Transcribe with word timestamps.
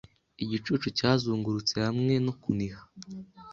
Igicucu 0.43 0.87
cyazungurutse 0.97 1.75
hamwe 1.87 2.13
no 2.25 2.33
kuniha 2.41 2.81